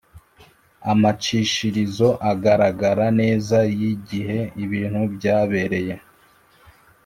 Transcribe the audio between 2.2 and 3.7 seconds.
agaragara neza